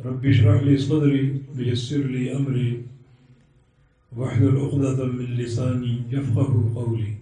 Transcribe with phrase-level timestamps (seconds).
[0.00, 2.82] رب اشرح لي صدري ويسر لي أمري
[4.16, 7.14] واحلل عقدة من لساني يفقه قولي.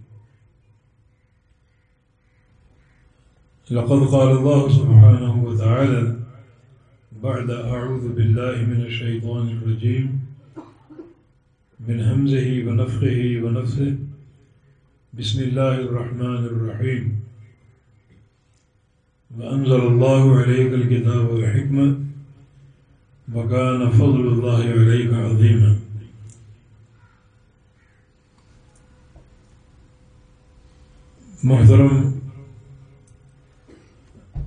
[3.71, 6.17] لقد قال الله سبحانه وتعالى
[7.23, 10.21] بعد أعوذ بالله من الشيطان الرجيم
[11.89, 13.97] من همزه ونفخه ونفثه
[15.19, 17.21] بسم الله الرحمن الرحيم.
[19.39, 22.12] وأنزل الله عليك الكتاب والحكمة
[23.29, 25.77] وكان فضل الله عليك عظيما.
[31.45, 32.21] محترم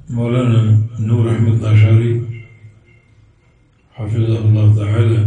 [0.09, 2.13] مولانا نور أحمد تاشاری
[3.97, 5.17] حافظ اللہ تعالی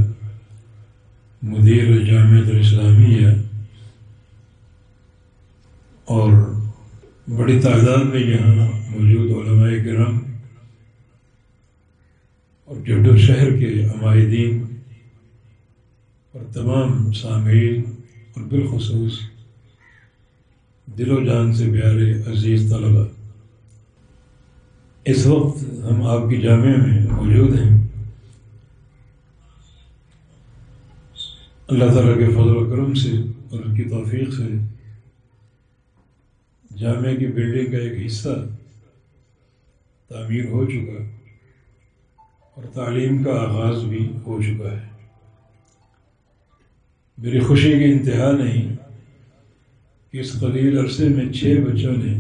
[1.43, 3.29] مدیر جامعت الاسلامیہ
[6.05, 6.33] اور
[7.29, 10.28] بڑی تعداد میں یہاں موجود علماء کرام
[12.69, 14.65] اور جڈو شہر کے عمائدین
[16.33, 17.83] اور تمام سامعین
[18.37, 19.19] اور بالخصوص
[20.99, 23.07] دل و جان سے پیارے عزیز طلبا
[25.05, 27.87] اس وقت ہم آپ کی جامعہ میں موجود ہیں۔
[31.67, 33.11] اللہ تعالیٰ کے فضل و کرم سے
[33.51, 34.49] اور ان کی توفیق سے
[36.77, 38.35] جامعہ کی بلڈنگ کا ایک حصہ
[40.09, 41.28] تعمیر ہو چکا۔
[42.59, 44.89] اور تعلیم کا آغاز بھی ہو چکا ہے۔
[47.19, 48.77] میری خوشی کی انتہا نہیں
[50.13, 52.19] کہ اس قلیل عرصے میں چھ بچوں نے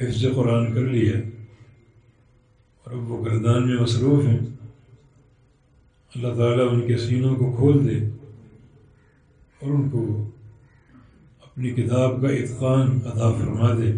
[0.00, 1.18] حفظ قرآن کر لیا
[2.82, 4.38] اور اب وہ گردان میں مصروف ہیں۔
[6.14, 7.98] اللہ تعالیٰ ان کے سینوں کو کھول دے
[9.60, 10.30] اور ان کو
[11.42, 13.92] اپنی کتاب کا اتقان عطا فرما دے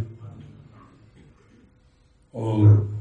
[2.33, 2.98] اور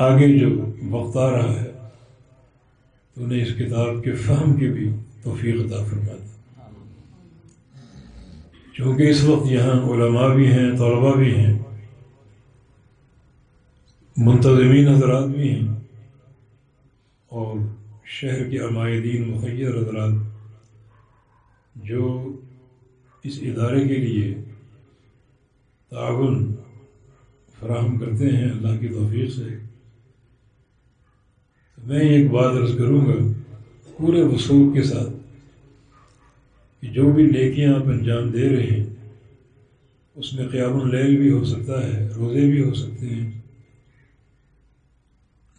[0.00, 0.48] آگے جو
[0.90, 1.70] وقت آ رہا ہے،
[3.16, 4.88] تو انہیں اس کتاب کے فہم کی بھی
[5.22, 6.28] توفیق عطا فرما دے
[8.74, 11.56] چونکہ اس وقت یہاں علماء بھی ہیں، طلباء بھی ہیں،
[14.16, 15.68] منتظمین حضرات بھی ہیں،
[17.30, 17.56] اور
[18.18, 20.14] شہر کے عمائدین مخیر حضرات
[21.74, 22.02] جو
[23.24, 24.34] اس ادارے کے لیے
[25.92, 26.54] تعاون
[27.58, 29.56] فراہم کرتے ہیں، اللہ کی توفیق سے
[31.84, 33.14] میں ایک بات عرض کروں گا
[33.96, 35.08] پورے وصول کے ساتھ
[36.80, 38.84] کہ جو بھی نیکیاں آپ انجام دے رہے ہیں،
[40.14, 43.30] اس میں قیام اللیل بھی ہو سکتا ہے، روزے بھی ہو سکتے ہیں،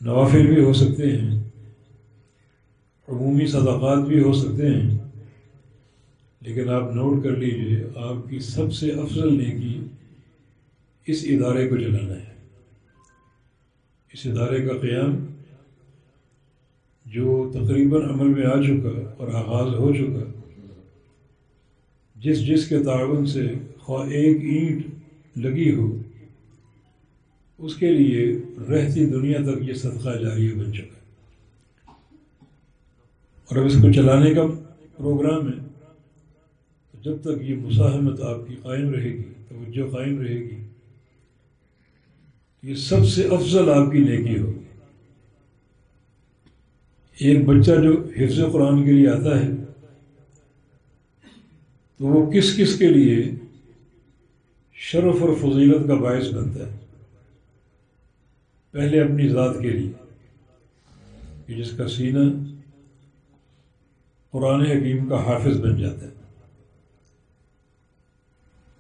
[0.01, 1.39] نوافل بھی ہو سکتے ہیں،
[3.07, 4.97] عمومی صدقات بھی ہو سکتے ہیں۔
[6.41, 9.79] لیکن آپ نوٹ کر لیجیے، آپ کی سب سے افضل نیکی
[11.05, 12.33] اس ادارے کو چلانا ہے۔
[14.13, 15.25] اس ادارے کا قیام
[17.11, 20.31] جو تقریباً عمل میں آ چکا اور آغاز ہو چکا
[22.16, 23.47] جس جس کے تعاون سے
[23.79, 24.85] خواہ ایک اینٹ
[25.38, 25.97] لگی ہو،
[27.57, 28.38] اس کے لیے
[28.69, 31.01] رہتی دنیا تک یہ صدقہ جاریہ بن چکا ہے۔
[33.45, 34.41] اور اب اس کو چلانے کا
[34.97, 35.57] پروگرام ہے۔
[37.01, 40.57] جب تک یہ مساہمت آپ کی قائم رہے گی، توجہ قائم رہے گی،
[42.63, 44.60] یہ سب سے افضل آپ کی نیکی ہوگی
[47.21, 49.47] ایک بچہ جو حفظ قرآن کے لیے آتا ہے،
[51.97, 53.31] تو وہ کس کس کے لیے
[54.73, 56.77] شرف اور فضیلت کا باعث بنتا ہے؟
[58.71, 59.91] پہلے اپنی ذات کے لیے،
[61.47, 62.19] کہ جس کا سینہ
[64.31, 66.11] قرآن حکیم کا حافظ بن جاتا ہے۔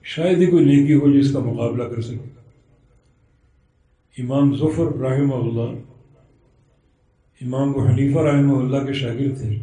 [0.03, 2.41] شاید ہی کوئی نیکی ہو جس کا مقابلہ کر سکے۔
[4.23, 5.90] امام ظفر رحمہ اللہ
[7.41, 9.57] امام کو حنیفہ رحمہ اللہ کے شاگرد تھے۔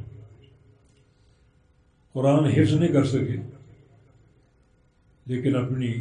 [2.15, 3.37] قرآن حفظ نہیں کر سکے،
[5.27, 5.93] لیکن اپنی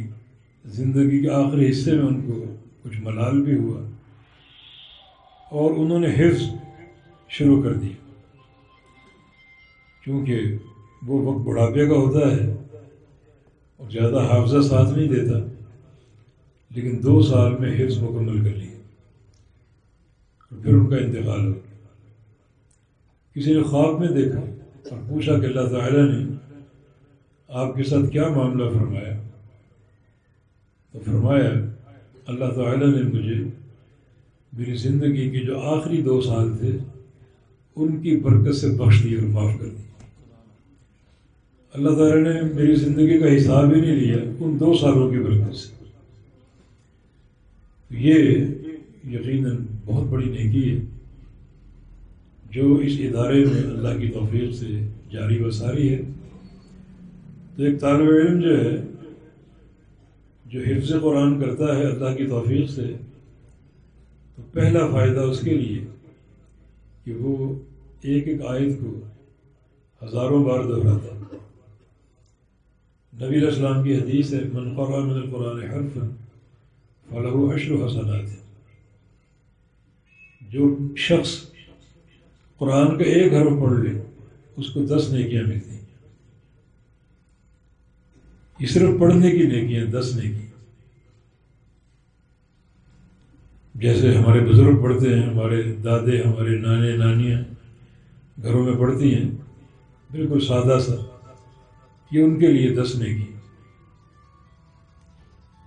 [0.64, 2.44] زندگی کے آخری حصے میں ان کو
[2.82, 3.80] کچھ ملال بھی ہوا
[5.52, 6.42] اور انہوں نے حفظ
[7.30, 7.96] شروع کر دیا
[10.04, 10.56] کیونکہ
[11.06, 12.50] وہ وقت بڑھاپے کا ہوتا ہے
[13.76, 15.38] اور زیادہ حافظہ ساتھ نہیں دیتا،
[16.70, 18.76] لیکن دو سال میں حفظ مکمل کر لیا
[20.52, 21.54] اور پھر ان کا انتقال ہو
[23.38, 24.40] کسی نے خواب میں دیکھا
[24.90, 26.34] اور پوچھا کہ اللہ تعالیٰ نے
[27.48, 29.22] آپ کے ساتھ کیا معاملہ فرمایا؟
[30.92, 31.50] تو فرمایا،
[32.26, 33.34] اللہ تعالیٰ نے مجھے
[34.52, 36.78] میری زندگی کے جو آخری دو سال تھے،
[37.76, 39.82] ان کی برکت سے بخش دی اور معاف کر دی۔
[41.72, 45.56] اللہ تعالیٰ نے میری زندگی کا حساب ہی نہیں لیا ان دو سالوں کی برکت
[45.56, 45.84] سے۔
[47.90, 48.44] یہ
[49.14, 50.87] یقیناً بہت بڑی نیکی ہے۔
[52.48, 54.78] جو اس ادارے میں اللہ کی توفیق سے
[55.10, 56.00] جاری و ساری ہے،
[57.56, 58.76] تو ایک طالب علم جو ہے،
[60.46, 62.86] جو حفظ قرآن کرتا ہے اللہ کی توفیق سے،
[64.36, 65.84] تو پہلا فائدہ اس کے لیے
[67.04, 67.54] کہ وہ
[68.02, 68.94] ایک ایک آیت کو
[70.02, 71.16] ہزاروں بار دہراتا
[73.12, 75.98] نبی السلام کی حدیث ہے، من قرآن من القرآن حرف
[77.08, 78.26] فلاح اشر و حسنات.
[80.40, 81.47] جو شخص
[82.58, 84.00] قرآن کا ایک حرف پڑھ لے،
[84.56, 85.86] اس کو دس نیکیاں ملتی ہیں۔
[88.58, 90.46] یہ صرف پڑھنے کی نیکیاں، دس نیکی
[93.74, 97.42] جیسے ہمارے بزرگ پڑھتے ہیں، ہمارے دادے، ہمارے نانے، نانیاں
[98.42, 99.30] گھروں میں پڑھتی ہیں،
[100.10, 100.94] بالکل سادہ سا۔
[102.10, 103.32] یہ ان کے لیے دس نیکی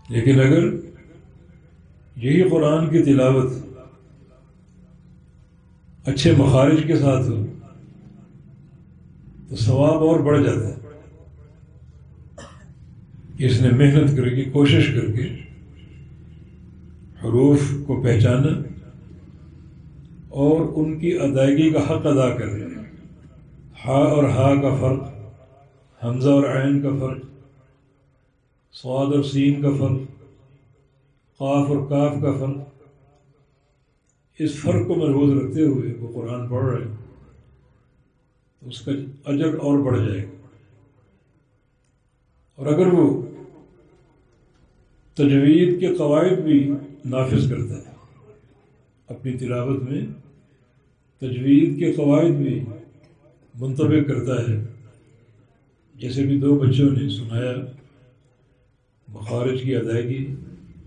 [0.09, 0.63] لیکن اگر
[2.15, 3.51] یہی قرآن کی تلاوت
[6.05, 7.45] اچھے مخارج کے ساتھ ہو
[9.49, 10.75] تو ثواب اور بڑھ جاتا ہے۔
[13.37, 15.33] کہ اس نے محنت کر کے، کوشش کر کے
[17.23, 18.61] حروف کو پہچانا
[20.29, 22.61] اور ان کی ادائیگی کا حق ادا کر
[23.85, 25.03] ہا اور ہا کا فرق،
[26.05, 27.25] حمزہ اور عین کا فرق
[28.71, 30.21] سواد اور سین کا فرق،
[31.37, 32.70] قاف اور کاف کا فرق۔
[34.39, 36.95] اس فرق کو محفوظ رکھتے ہوئے وہ قرآن پڑھ رہے ہیں،
[38.59, 38.91] تو اس کا
[39.25, 40.47] اجر اور بڑھ جائے گا۔
[42.55, 43.21] اور اگر وہ
[45.13, 46.71] تجوید کے قواعد بھی
[47.05, 47.93] نافذ کرتا ہے،
[49.07, 50.01] اپنی تلاوت میں
[51.19, 52.59] تجوید کے قواعد بھی
[53.59, 54.63] منتبع کرتا ہے،
[55.95, 57.53] جیسے بھی دو بچوں نے سنایا
[59.07, 60.35] مخارج کی ادائیگی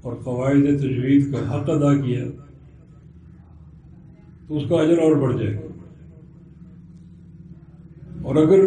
[0.01, 2.25] اور قواعد تجوید کا حق ادا کیا
[4.49, 5.61] تو اس کا اجر اور بڑھ جائے گا۔
[8.23, 8.59] اور اگر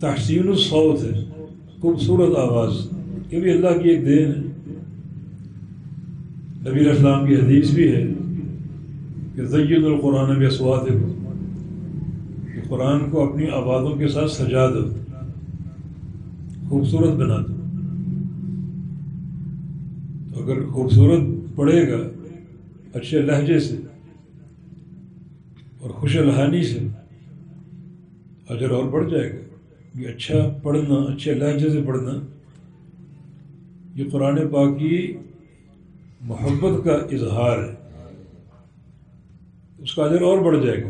[0.00, 1.24] تحسین الصوت ہے،
[1.80, 2.88] خوبصورت آواز،
[3.30, 4.42] یہ بھی اللہ کی ایک دین ہے۔
[6.70, 8.06] نبی اسلام کی حدیث بھی ہے
[9.34, 10.86] کہ زید القرآن بھی اسوات
[12.54, 14.88] کہ قرآن کو اپنی آبادوں کے ساتھ سجا دو،
[16.68, 17.52] خوبصورت بنا دو۔
[20.32, 21.20] تو اگر خوبصورت
[21.56, 22.08] پڑے گا،
[22.94, 23.76] اچھے لہجے سے
[25.82, 26.78] اور خوش الحانی سے۔
[28.48, 29.36] اجر اور بڑھ جائے گا۔
[30.00, 32.10] یہ اچھا پڑھنا، اچھے لہجے سے پڑھنا۔
[33.94, 35.16] یہ قرآن پاک کی
[36.20, 37.74] محبت کا اظہار ہے۔
[39.78, 40.88] اس کا اجر اور بڑھ جائے گا۔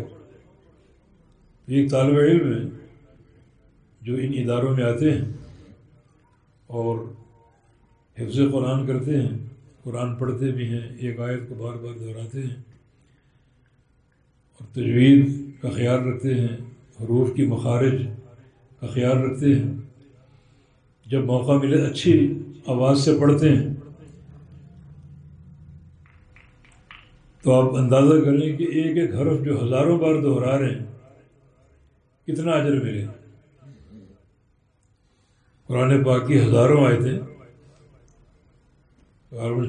[1.67, 2.87] ایک طالب علم ہے
[4.03, 5.33] جو ان اداروں میں آتے ہیں
[6.67, 6.99] اور
[8.19, 9.39] حفظ قرآن کرتے ہیں۔
[9.83, 12.72] قرآن پڑھتے بھی ہیں، ایک آیت کو بار بار دہراتے ہیں۔
[14.73, 15.31] تجوید
[15.63, 16.57] کا خیال رکھتے ہیں،
[17.01, 17.95] حروف کی مخارج
[18.81, 19.75] کا خیال رکھتے ہیں۔
[21.07, 23.75] جب موقع ملے اچھی آواز سے پڑھتے ہیں۔
[27.43, 30.87] تو آپ اندازہ کریں کہ ایک ایک حرف جو ہزاروں بار دہرا رہے ہیں،
[32.27, 33.07] کتنا اجر ملے۔
[35.67, 37.21] قرآن پاک کی ہزاروں آئے تھے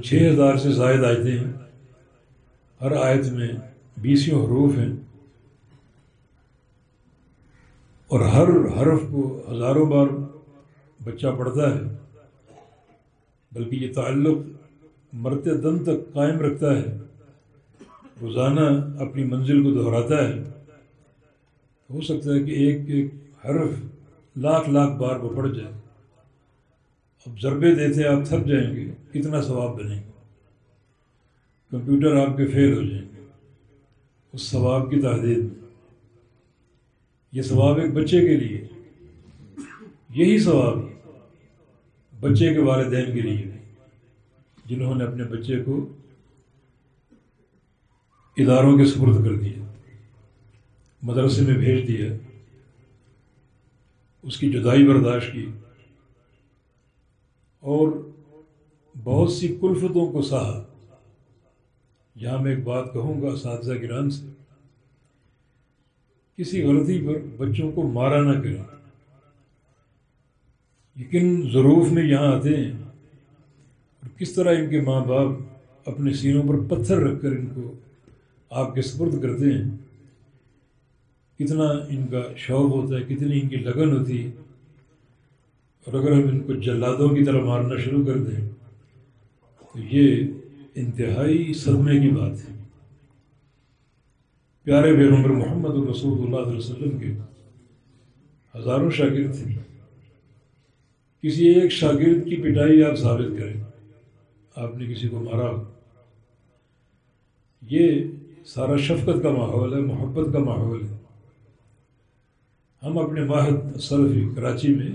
[0.04, 1.54] چھ ہزار سے زائد آئے ہیں۔
[2.82, 3.48] ہر آیت میں
[3.98, 4.96] بیسوں حروف ہیں۔
[8.08, 10.08] اور ہر حرف کو ہزاروں بار
[11.04, 11.80] بچہ پڑھتا ہے،
[13.52, 14.38] بلکہ یہ تعلق
[15.14, 16.98] مرتے دم تک قائم رکھتا ہے۔
[18.22, 18.60] روزانہ
[19.00, 20.44] اپنی منزل کو دہراتا ہے۔
[21.90, 23.12] ہو سکتا ہے کہ ایک ایک
[23.46, 23.70] حرف
[24.38, 25.74] لاکھ لاکھ بار وہ پڑ جائے۔
[27.26, 30.12] اب ضربے دیتے آپ تھک جائیں گے، کتنا ثواب بنے۔ گا
[31.72, 33.13] کمپیوٹر آپ کے فیل ہو جائیں۔ گے
[34.34, 35.70] اس ثواب کی تحدید میں۔
[37.32, 38.68] یہ ثواب ایک بچے کے لیے۔
[40.10, 40.78] یہی ثواب
[42.20, 43.52] بچے کے والدین کے لیے
[44.66, 45.90] جنہوں نے اپنے بچے کو
[48.38, 49.74] اداروں کے سپرد کر دیا،
[51.02, 52.14] مدرسے میں بھیج دیا،
[54.22, 55.46] اس کی جدائی برداشت کی۔
[57.60, 58.10] اور
[59.04, 60.73] بہت سی کلفتوں کو سہا
[62.24, 64.26] یہاں میں ایک بات کہوں گا اساتذہ گران سے،
[66.38, 68.64] کسی غلطی پر بچوں کو مارا نہ کریں۔
[70.96, 72.72] لیکن ضرور میں یہاں آتے ہیں۔
[74.00, 75.28] اور کس طرح ان کے ماں باپ
[75.86, 77.74] اپنے سینوں پر پتھر رکھ کر ان کو
[78.50, 79.78] آپ کے سپرد کرتے ہیں۔
[81.40, 84.32] کتنا ان کا شوق ہوتا ہے، کتنی ان کی لگن ہوتی ہے۔
[85.86, 88.50] اور اگر ہم ان کو جلادوں کی طرح مارنا شروع کر دیں،
[89.74, 90.28] تو یہ
[90.76, 92.56] انتہائی صدمے کی بات ہے۔
[94.64, 97.14] پیارے پیغمبر محمد الرسول اللہ علیہ وسلم کے
[98.60, 99.54] ہزاروں شاگرد تھے۔
[101.22, 103.64] کسی ایک شاگرد کی پٹائی آپ ثابت کریں،
[104.56, 105.64] آپ نے کسی کو مارا ہو۔
[107.62, 108.02] یہ
[108.46, 110.98] سارا شفقت کا ماحول ہے، محبت کا ماحول ہے۔
[112.84, 114.92] ہم اپنے واحد سلفی کراچی میں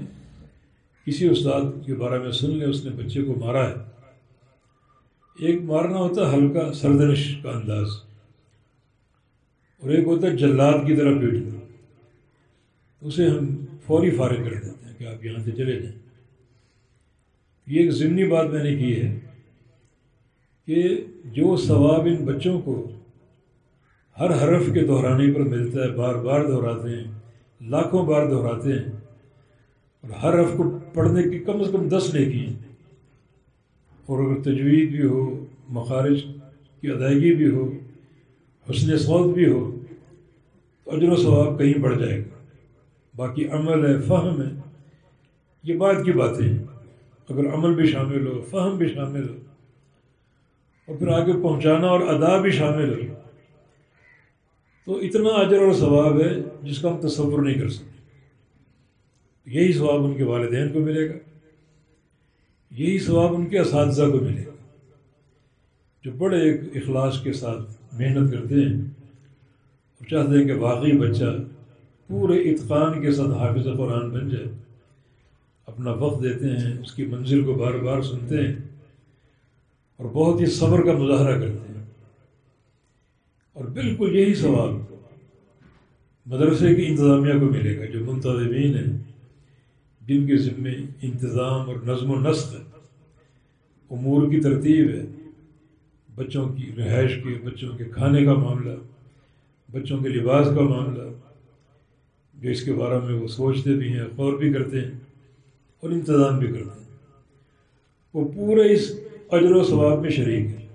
[1.06, 3.74] کسی استاد کے بارے میں سن لیں، اس نے بچے کو مارا ہے۔
[5.40, 7.86] ایک مارنا ہوتا ہے ہلکا سردنش کا انداز
[9.80, 11.58] اور ایک ہوتا ہے جلاد کی طرح پیٹنا
[13.00, 15.98] اسے ہم فوری فارغ کر دیتے ہیں کہ آپ یہاں سے چلے جائیں۔
[17.66, 19.18] یہ ایک ضمنی بات میں نے کی ہے
[20.66, 22.90] کہ جو ثواب ان بچوں کو
[24.18, 27.04] ہر حرف کے دہرانے پر ملتا ہے، بار بار دہراتے ہیں،
[27.60, 28.92] لاکھوں بار دہراتے ہیں
[30.00, 32.67] اور ہر حرف کو پڑھنے کی کم از کم دس نیکی ہیں۔
[34.08, 36.24] اور اگر تجوید بھی ہو، مخارج
[36.80, 37.72] کی ادائیگی بھی ہو،
[38.70, 39.78] حسن صوت بھی ہو،
[40.84, 42.36] تو اجر و ثواب کہیں بڑھ جائے گا۔
[43.16, 44.48] باقی عمل ہے فہم ہے،
[45.62, 46.64] یہ بات کی باتیں ہیں۔
[47.28, 49.34] اگر عمل بھی شامل ہو، فہم بھی شامل ہو،
[50.86, 53.14] اور پھر آگے پہنچانا اور ادا بھی شامل ہو،
[54.84, 57.98] تو اتنا اجر اور ثواب ہے جس کا ہم تصور نہیں کر سکتے۔
[59.46, 61.27] یہی ثواب ان کے والدین کو ملے گا۔
[62.70, 64.50] یہی ثواب ان کے اساتذہ کو ملے۔ گا
[66.04, 68.80] جو بڑے ایک اخلاص کے ساتھ محنت کرتے ہیں
[69.98, 71.24] اور چاہتے ہیں کہ واقعی بچہ
[72.06, 74.46] پورے اتقان کے ساتھ حافظ قرآن بن جائے،
[75.66, 78.56] اپنا وقت دیتے ہیں، اس کی منزل کو بار بار سنتے ہیں
[79.96, 81.84] اور بہت ہی صبر کا مظاہرہ کرتے ہیں۔
[83.52, 84.94] اور بالکل یہی سوال
[86.26, 89.17] مدرسے کی انتظامیہ کو ملے گا، جو منتظمین ہیں۔
[90.08, 92.58] جن کے ذمے انتظام اور نظم و نسق ہے
[93.90, 95.02] امور کی ترتیب ہے۔
[96.14, 98.72] بچوں کی رہائش کے، بچوں کے کھانے کا معاملہ،
[99.72, 101.02] بچوں کے لباس کا معاملہ،
[102.34, 104.90] جو اس کے بارے میں وہ سوچتے بھی ہیں، غور بھی کرتے ہیں
[105.80, 106.96] اور انتظام بھی کرتے ہیں۔
[108.14, 109.00] وہ پورے اس
[109.30, 110.66] اجر و ثواب میں شریک ہے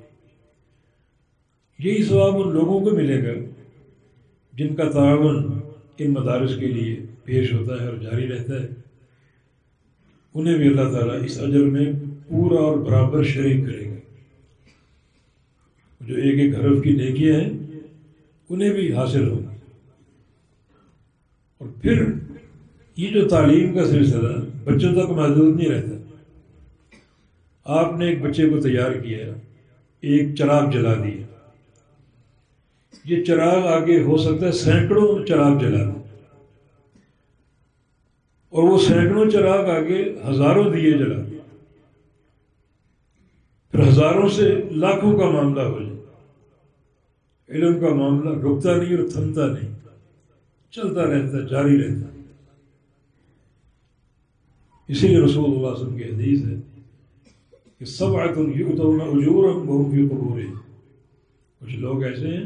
[1.79, 3.39] یہی ثواب ان لوگوں کو ملے گا
[4.53, 5.59] جن کا تعاون
[5.97, 8.82] ان مدارس کے لیے پیش ہوتا ہے اور جاری رہتا ہے۔
[10.35, 11.85] انہیں بھی اللہ تعالیٰ اس اجر میں
[12.27, 13.99] پورا اور برابر شریک کرے گا
[16.01, 17.49] جو ایک ایک حرف کی نیکیاں ہیں،
[18.49, 19.55] انہیں بھی حاصل ہوگی
[21.61, 22.03] اور پھر
[22.97, 25.95] یہ جو تعلیم کا سلسلہ، بچوں تک محدود نہیں رہتا۔
[27.65, 29.33] آپ نے ایک بچے کو تیار کیا،
[30.03, 31.21] ایک چراغ جلا دیا
[33.05, 36.02] یہ چراغ آگے ہو سکتا ہے، سینکڑوں چراغ جلا دیں
[38.53, 41.23] اور وہ سینکڑوں چراغ آگے ہزاروں دیے جلا
[43.71, 45.93] پھر ہزاروں سے لاکھوں کا معاملہ ہو جائے۔
[47.49, 49.73] علم کا معاملہ رکتا نہیں اور تھمتا نہیں۔
[50.71, 52.21] چلتا رہتا، جاری رہتا۔
[54.87, 56.55] اسی لیے رسول اللہ علیہ وسلم کی حدیث ہے
[57.79, 60.41] کہ سب آئے تم یہ تو اجور ہم بہت قبور
[61.59, 62.45] کچھ لوگ ایسے ہیں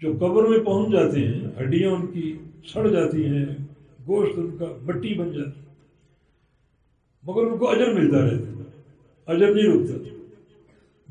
[0.00, 2.38] جو قبر میں پہنچ جاتے ہیں، ہڈیاں ان کی
[2.72, 3.67] سڑ جاتی ہیں
[4.08, 5.60] گوشت ان کا مٹی بن جاتی
[7.22, 8.62] مگر ان کو اجر ملتا رہتا
[9.26, 9.94] اجر نہیں رکتا۔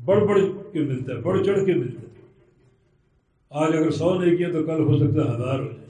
[0.04, 0.40] بڑھ بڑھ
[0.72, 2.08] کے ملتا ہے، بڑھ چڑھ کے ملتا ہے۔
[3.50, 5.86] آج اگر سو نہیں کیا تو کل ہو سکتا ہے ہزار ہو جائے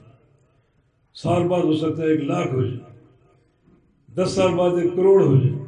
[1.13, 2.77] سال بعد ہو سکتا ہے ایک لاکھ ہو جائے
[4.15, 5.63] دس سال بعد ایک کروڑ ہو جائے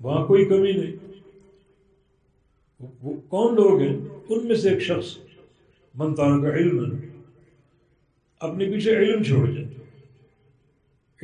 [0.00, 0.92] وہاں کوئی کمی نہیں۔
[3.02, 3.96] وہ کون لوگ ہیں؟
[4.28, 5.18] ان میں سے ایک شخص
[5.94, 6.94] منتان کا علم
[8.40, 9.63] اپنے پیچھے علم چھوڑ جائے۔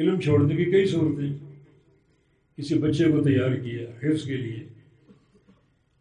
[0.01, 1.33] علم چھوڑنے کی کئی صورتیں
[2.59, 4.65] کسی بچے کو تیار کیا حفظ کے لیے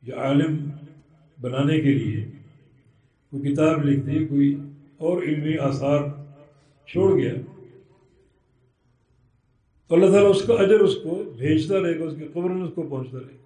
[0.03, 0.57] یا عالم
[1.37, 2.25] بنانے کے لیے،
[3.33, 4.55] کوئی کتاب لکھ دی کوئی
[4.97, 5.99] اور علمی آثار
[6.87, 7.33] چھوڑ گیا،
[9.87, 12.63] تو اللہ تعالیٰ اس کا اجر اس کو بھیجتا رہے گا، اس کی قبر میں
[12.63, 13.37] اس کو پہنچتا رہے گا۔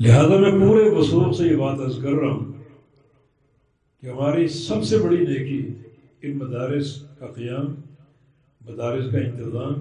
[0.00, 2.52] لہذا میں پورے وصول سے یہ بات عرض کر رہا ہوں
[4.02, 5.60] کہ ہماری سب سے بڑی نیکی
[6.22, 7.74] ان مدارس کا قیام
[8.68, 9.74] مدارس کا انتظام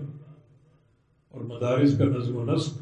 [1.29, 2.77] اور مدارس کا نظم و نسق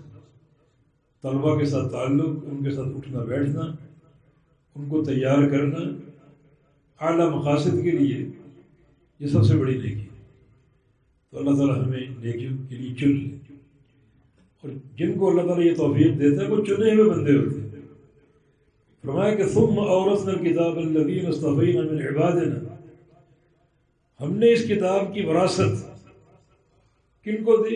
[1.24, 3.62] طلبا کے ساتھ تعلق، ان کے ساتھ اٹھنا، بیٹھنا،
[4.76, 5.78] ان کو تیار کرنا
[7.06, 8.28] اعلیٰ مقاصد کے لیے
[9.20, 10.06] یہ سب سے بڑی نیکی
[11.32, 13.54] تو اللہ تعالیٰ ہمیں نیکیوں کے لیے چن لے۔
[14.62, 17.68] اور جن کو اللہ تعالیٰ یہ توفیق دیتا ہے، وہ چنے ہوئے بندے ہوتے ہیں۔
[19.02, 22.67] فرمایا کہ ثم عورت کتاب الدین استفین من عبادنا
[24.22, 25.86] ہم نے اس کتاب کی وراثت
[27.24, 27.76] کن کو دی؟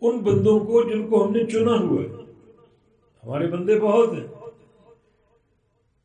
[0.00, 2.32] ان بندوں کو جن کو ہم نے چنا ہوا ہے۔
[3.24, 4.26] ہمارے بندے بہت ہیں۔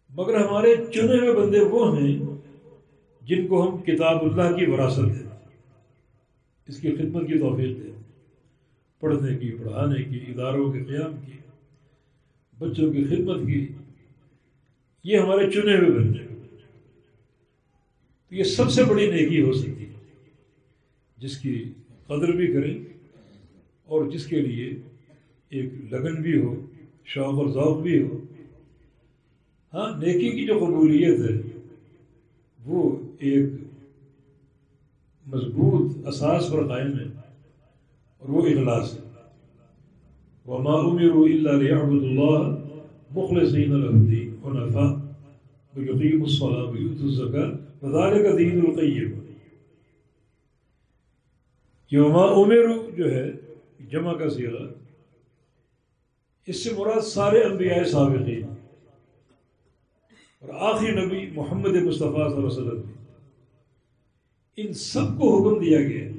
[0.09, 2.19] مگر ہمارے چنے ہوئے بندے وہ ہیں
[3.21, 5.29] جن کو ہم کتاب اللہ کی وراثت دیں
[6.67, 8.03] اس کی خدمت کی توفیق دیں۔
[8.99, 11.37] پڑھنے کی، پڑھانے کی، اداروں کے قیام کی،
[12.59, 13.67] بچوں کی خدمت کی۔
[15.03, 16.24] یہ ہمارے چنے ہوئے بندے
[18.35, 19.93] یہ سب سے بڑی نیکی ہو سکتی ہے۔
[21.17, 21.73] جس کی
[22.07, 22.77] قدر بھی کریں
[23.85, 24.73] اور جس کے لیے
[25.49, 26.65] ایک لگن بھی ہو،
[27.05, 28.17] شوق اور ذوق بھی ہو۔
[29.73, 31.41] ہاں نیکی کی جو قبولیت ہے،
[32.65, 33.49] وہ ایک
[35.27, 37.05] مضبوط اساس پر قائم ہے
[38.17, 38.99] اور وہ اخلاص ہے۔
[40.45, 42.55] وما امروا الا ليعبدوا الله
[43.15, 44.93] مخلصين له الدين حنفاء
[45.75, 49.25] ويقيموا الصلاه ويؤتوا الزكاه وذلك دين القيم
[51.91, 53.31] یہ وما امروا جو ہے،
[53.89, 54.73] جمع کا سیغہ،
[56.45, 58.43] اس سے مراد سارے انبیاء سابقین۔
[60.39, 62.91] اور آخری نبی محمد مصطفیٰ صلی اللہ علیہ وسلم۔
[64.57, 66.11] ان سب کو حکم دیا گیا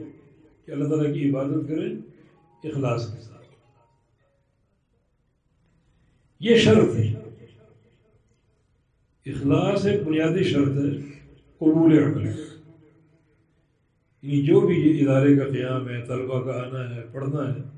[0.66, 1.94] کہ اللہ تعالیٰ کی عبادت کریں،
[2.68, 3.36] اخلاص کے ساتھ۔
[6.40, 7.12] یہ شرط ہے۔
[9.32, 11.16] اخلاص ایک بنیادی شرط ہے۔
[11.58, 12.26] قبول عمل
[14.22, 17.76] یعنی جو بھی یہ ادارے کا قیام ہے، طلبہ کا آنا ہے، پڑھنا ہے،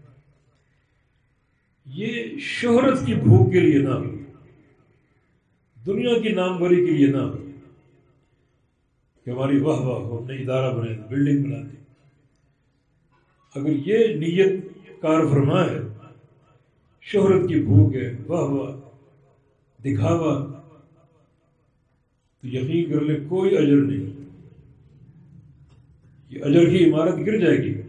[1.86, 4.02] یہ شہرت کی بھوک کے لیے نہ ہو۔
[5.86, 7.36] دنیا کی ناموری کے لیے نہ ہو۔
[9.24, 11.76] کہ ہماری واہ واہ ہو اپنے ادارہ بنے بلڈنگ بنا دی
[13.54, 14.64] اگر یہ نیت
[15.00, 15.78] کار فرما ہے،
[17.00, 18.76] شہرت کی بھوک ہے، واہ واہ،
[19.82, 20.57] دکھاوا۔
[22.42, 24.24] تو یقین کر لیں کوئی اجر نہیں۔
[26.30, 27.82] یہ اجر کی عمارت گر جائے گی۔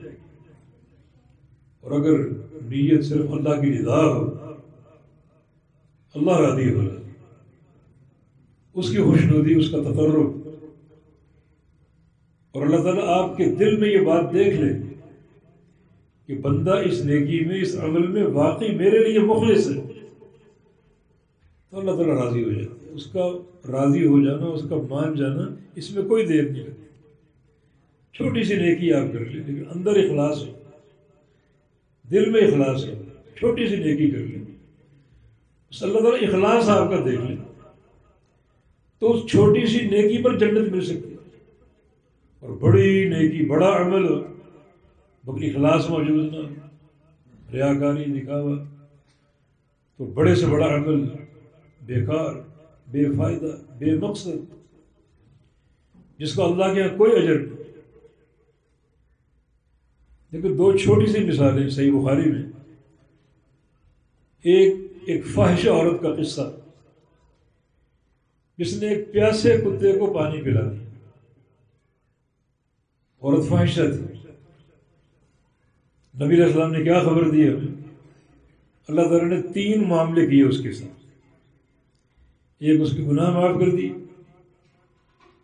[1.80, 2.30] اور اگر
[2.62, 4.36] نیت صرف اللہ کی رضا ہو،
[6.14, 6.82] اللہ راضی ہو،
[8.74, 10.50] اس کی خوش ندی اس کا تقرب۔
[12.52, 14.74] اور اللہ تعالیٰ آپ کے دل میں یہ بات دیکھ لے
[16.26, 19.82] کہ بندہ اس نیکی میں، اس عمل میں واقعی میرے لیے مخلص ہے۔
[21.70, 23.28] تو اللہ تعالیٰ راضی ہو جاتا ہے۔ اس کا
[23.68, 26.82] راضی ہو جانا، اس کا مان جانا، اس میں کوئی دیر نہیں لگتی۔
[28.14, 30.54] چھوٹی سی نیکی آپ کر لیں، لیکن اندر اخلاص ہو۔
[32.12, 33.02] دل میں اخلاص ہے
[33.38, 34.46] چھوٹی سی نیکی کر لیں۔
[35.82, 37.38] اللہ تعالیٰ اخلاص آپ کا دیکھ لیں
[39.00, 41.16] تو اس چھوٹی سی نیکی پر جنت مل سکتی ہے۔
[42.40, 44.08] اور بڑی نیکی، بڑا عمل
[45.24, 46.38] بکری اخلاص موجود نہ
[47.52, 48.58] ریا کاری دکھاوا۔
[49.98, 51.04] تو بڑے سے بڑا عمل،
[51.86, 52.49] بیکار۔
[52.92, 54.54] بے فائدہ، بے مقصد۔
[56.18, 57.60] جس کو اللہ کے یہاں کوئی اجر نہیں۔
[60.32, 62.42] لیکن دو چھوٹی سی مثالیں صحیح بخاری میں۔
[64.44, 64.74] ایک
[65.06, 66.56] ایک فاحش عورت کا قصہ۔
[68.58, 70.90] جس نے ایک پیاسے کتے کو پانی پلا دیا۔
[73.22, 74.20] عورت فاحشہ تھی
[76.26, 77.82] نبی علیہ السلام نے کیا خبر دی؟ ہمیں
[78.88, 80.99] اللہ تعالیٰ نے تین معاملے کیے اس کے ساتھ۔
[82.60, 83.94] ایک اس کی گناہ معاف کر دی۔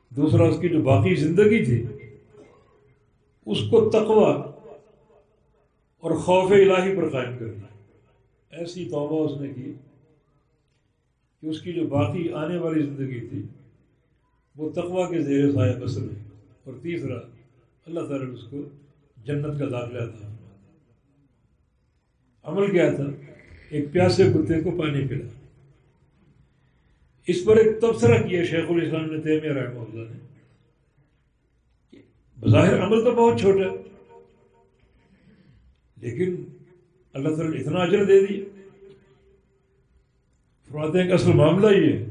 [0.10, 1.86] دوسرا، اس کی جو باقی زندگی تھی،
[3.45, 4.34] اس کو تقوا
[5.99, 7.84] اور خوف الہی پر قائم کر دیا
[8.49, 9.73] ایسی توبہ اس نے کی
[11.41, 13.43] کہ اس کی جو باقی آنے والی زندگی تھی،
[14.56, 16.23] وہ تقوا کے زیر سایہ بسر ہے۔
[16.63, 17.17] اور تیسرا،
[17.86, 18.58] اللہ تعالیٰ نے اس کو
[19.23, 20.36] جنت کا داخلہ تھا
[22.43, 23.04] عمل کیا تھا؟
[23.69, 25.44] ایک پیاسے کتے کو پانی پلا
[27.27, 30.25] اس پر ایک تبصرہ کیا شیخ الاسلام نے تیمیہ رحمہ اللہ نے۔
[32.39, 33.75] بظاہر عمل تو بہت چھوٹا۔
[36.01, 36.45] لیکن
[37.13, 38.45] اللہ تعالیٰ نے اتنا اجر دے دی
[40.69, 42.05] فرماتے ہیں کہ اصل معاملہ یہ ہے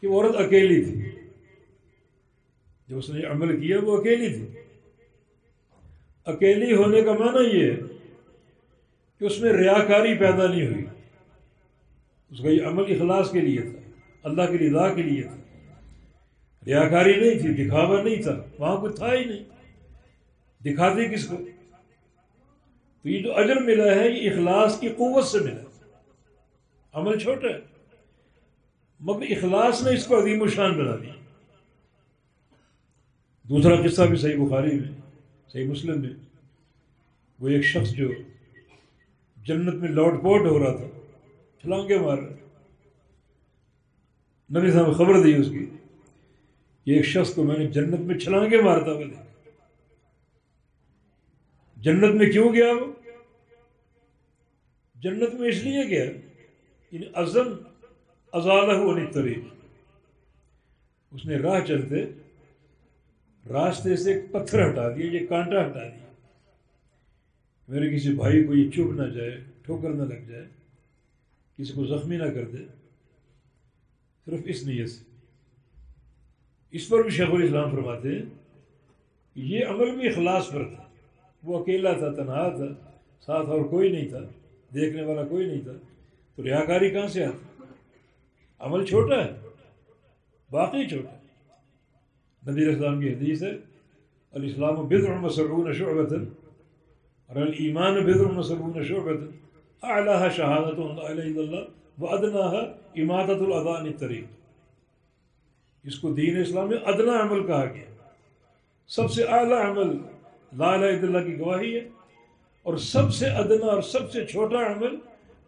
[0.00, 1.10] کہ وہ عورت اکیلی تھی۔
[2.88, 4.46] جو اس نے عمل کیا وہ اکیلی تھی۔
[6.24, 7.76] اکیلی ہونے کا معنی یہ ہے
[9.18, 10.84] کہ اس میں ریاکاری پیدا نہیں ہوئی۔
[12.30, 13.87] اس کا یہ عمل اخلاص کے لیے تھا۔
[14.28, 15.36] اللہ کی رضا کے لیے تھا۔
[16.66, 19.44] ریاکاری نہیں تھی، دکھاوا نہیں تھا، وہاں کوئی تھا ہی نہیں۔
[20.64, 21.36] دکھاتے کس کو؟
[23.02, 25.86] تو یہ جو اجر ملا ہے، یہ اخلاص کی قوت سے ملا۔
[26.92, 27.60] عمل چھوٹا ہے۔
[29.00, 31.12] مگر اخلاص نے اس کو عظیم الشان بنا دیا۔
[33.42, 34.88] دوسرا قصہ بھی صحیح بخاری میں،
[35.48, 36.10] صحیح مسلم میں۔
[37.40, 38.08] وہ ایک شخص جو
[39.36, 40.86] جنت میں لوٹ پوٹ ہو رہا تھا
[41.60, 42.47] چھلانگے مار رہا
[44.56, 45.66] نبی صاحب خبر دی اس کی
[46.84, 49.22] کہ ایک شخص کو میں نے جنت میں چھلانگے مارتا ہوا دیکھا۔
[51.76, 52.92] جنت میں کیوں گیا وہ؟
[54.94, 56.04] جنت میں اس لیے گیا
[56.92, 57.52] یعنی ازن
[58.32, 59.38] ازالہ طریق
[61.10, 62.04] اس نے راہ چلتے
[63.50, 66.12] راستے سے ایک پتھر ہٹا دیا یہ کانٹا ہٹا دیا۔
[67.68, 70.44] میرے کسی بھائی کو یہ چوب نہ جائے، ٹھوکر نہ لگ جائے،
[71.58, 72.77] کسی کو زخمی نہ کر دے۔
[74.30, 75.04] صرف اس نیت سے۔
[76.70, 78.22] اس پر بھی شیخ الاسلام فرماتے ہیں
[79.34, 80.84] کہ یہ عمل بھی اخلاص پر تھا۔
[81.42, 82.64] وہ اکیلا تھا، تنہا تھا،
[83.20, 84.18] ساتھ اور کوئی نہیں تھا،
[84.74, 85.72] دیکھنے والا کوئی نہیں تھا۔
[86.36, 87.62] تو ریاکاری کہاں سے آتی
[88.58, 89.32] عمل چھوٹا ہے،
[90.50, 91.18] باقی چھوٹا ہے۔
[92.50, 93.52] نبی اسلام کی حدیث ہے،
[94.32, 96.12] الاسلام بدر مسرون شعبت
[97.26, 99.20] اور المان بدر مسرون شعبت
[99.82, 104.24] اعلیٰ شہادت اللہ و ادنا امادت الادان طریق
[105.84, 107.84] اس کو دین اسلام میں ادنا عمل کہا گیا۔
[108.86, 109.96] سب سے اعلیٰ عمل
[110.56, 111.88] لا الہ الا اللہ کی گواہی ہے
[112.62, 114.96] اور سب سے ادنا اور سب سے چھوٹا عمل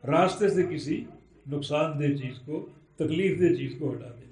[0.06, 1.04] راستے سے کسی
[1.50, 4.24] نقصان دہ چیز کو، تکلیف دہ چیز کو ہٹا دے۔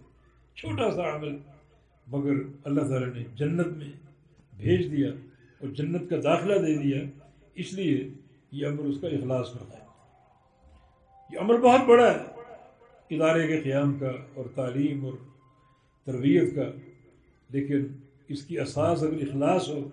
[0.54, 1.36] چھوٹا سا عمل،
[2.06, 2.32] مگر
[2.64, 3.90] اللہ تعالیٰ نے جنت میں
[4.56, 5.08] بھیج دیا
[5.60, 7.02] اور جنت کا داخلہ دے دیا۔
[7.54, 8.08] اس لیے
[8.52, 9.84] یہ عمل اس کا اخلاص کرتا ہے۔
[11.32, 12.37] یہ عمل بہت بڑا ہے۔
[13.10, 15.12] ادارے کے قیام کا اور تعلیم اور
[16.04, 16.70] تربیت کا،
[17.50, 17.86] لیکن
[18.28, 19.88] اس کی اساس اگر اخلاص ہو،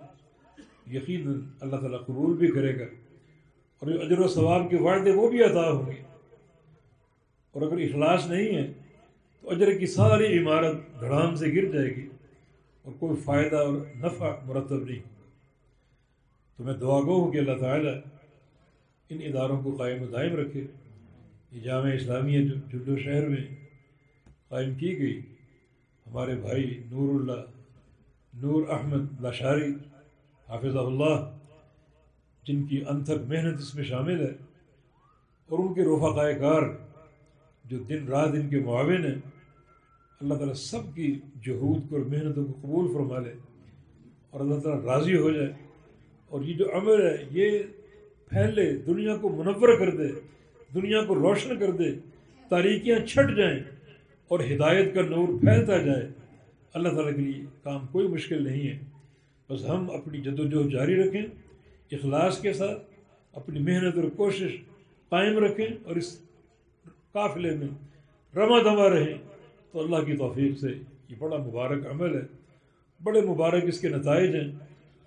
[0.92, 2.86] یقیناً اللہ تعالیٰ قبول بھی کرے گا۔
[3.80, 6.02] اور جو اجر و ثواب کے وعدے وہ بھی عطا ہوں گے۔
[7.52, 8.74] اور اگر اخلاص نہیں ہے،
[9.42, 12.10] تو اجر کی ساری عمارت دھڑام سے گر جائے گی
[12.82, 15.32] اور کوئی فائدہ اور نفع مرتب نہیں ہوگا۔
[16.58, 17.94] تو میں دعا گو ہوں کہ اللہ تعالیٰ
[19.10, 20.68] ان اداروں کو قائم و دائم رکھے۔
[21.56, 23.44] یہ جامعہ اسلامیہ جو جلو شہر میں
[24.50, 25.20] قائم کی گئی،
[26.06, 27.42] ہمارے بھائی نور اللہ،
[28.34, 29.72] نور احمد لاشاری
[30.50, 31.38] حافظ اللہ،
[32.44, 34.32] جن کی انتھک محنت اس میں شامل ہے،
[35.50, 36.62] اور ان کے رفقائے کار
[37.66, 39.16] جو دن رات ان کے معاون ہیں،
[40.22, 43.34] اللہ تعالیٰ سب کی جہود کو اور محنتوں کو قبول فرما لے
[44.30, 45.52] اور اللہ تعالیٰ راضی ہو جائے۔
[46.32, 47.60] اور یہ جو عمل ہے، یہ
[48.30, 50.14] پھیلے دنیا کو منور کر دے۔
[50.76, 51.92] دنیا کو روشن کر دے،
[52.50, 53.60] تاریکیاں چھٹ جائیں
[54.28, 56.08] اور ہدایت کا نور پھیلتا جائے۔
[56.74, 58.80] اللہ تعالیٰ کے لیے کام کوئی مشکل نہیں ہے۔
[59.50, 61.22] بس ہم اپنی جدوجہد جاری رکھیں،
[61.92, 62.84] اخلاص کے ساتھ
[63.34, 64.52] اپنی محنت اور کوشش
[65.10, 66.20] قائم رکھیں اور اس
[67.12, 67.68] قافلے میں
[68.36, 69.18] رما دما رہیں۔
[69.72, 70.68] تو اللہ کی توفیق سے
[71.10, 72.22] یہ بڑا مبارک عمل ہے۔
[73.04, 74.52] بڑے مبارک اس کے نتائج ہیں۔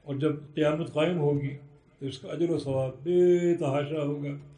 [0.02, 1.56] اور جب قیامت قائم ہوگی
[1.98, 4.57] تو اس کا اجر و ثواب بے تحاشا ہوگا۔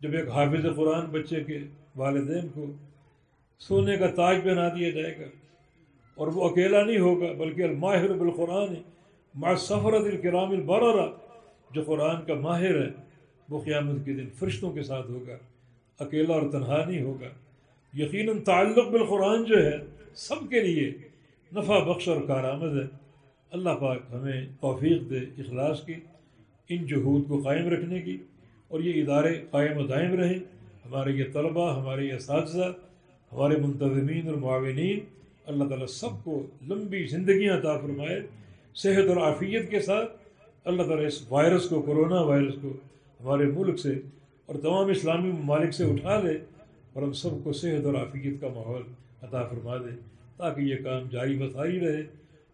[0.00, 1.58] جب ایک حافظ قرآن بچے کے
[1.96, 2.66] والدین کو
[3.58, 5.24] سونے کا تاج پہنا دیا جائے گا
[6.14, 8.74] اور وہ اکیلا نہیں ہوگا، بلکہ الماہر بالقرآن،
[9.34, 11.06] مع سفرت الکرام البررہ،
[11.70, 12.90] جو قرآن کا ماہر ہے،
[13.48, 15.36] وہ قیامت کے دن فرشتوں کے ساتھ ہوگا،
[15.98, 17.28] اکیلا اور تنہا نہیں ہوگا۔
[17.94, 19.78] یقیناً تعلق بالقرآن جو ہے،
[20.14, 20.92] سب کے لیے
[21.56, 22.86] نفع بخش اور کارآمد ہے۔
[23.50, 25.94] اللہ پاک ہمیں توفیق دے، اخلاص کی،
[26.68, 28.18] ان جہود کو قائم رکھنے کی۔
[28.70, 30.38] اور یہ ادارے قائم و دائم رہیں۔
[30.84, 32.72] ہمارے یہ طلباء، ہمارے یہ اساتذہ،
[33.32, 34.98] ہمارے منتظمین اور معاونین،
[35.46, 38.20] اللہ تعالیٰ سب کو لمبی زندگیاں عطا فرمائے،
[38.74, 40.12] صحت اور عافیت کے ساتھ۔
[40.64, 42.68] اللہ تعالیٰ اس وائرس کو، کرونا وائرس کو
[43.20, 44.00] ہمارے ملک سے
[44.46, 46.38] اور تمام اسلامی ممالک سے اٹھا لے
[46.92, 48.82] اور ہم سب کو صحت اور عافیت کا ماحول
[49.22, 49.98] عطا فرما دے
[50.36, 52.02] تاکہ یہ کام جاری بساری رہے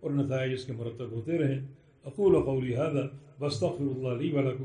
[0.00, 1.60] اور نتائج اس کے مرتب ہوتے رہیں۔
[2.04, 3.06] اقول و قولی حادہ
[3.40, 4.64] بستغفر اللہ علیہ ولکم